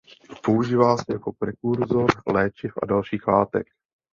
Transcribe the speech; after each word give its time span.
Používá 0.43 0.97
se 0.97 1.03
jako 1.09 1.33
prekurzor 1.33 2.09
léčiv 2.27 2.73
a 2.83 2.85
dalších 2.85 3.27
látek. 3.27 3.67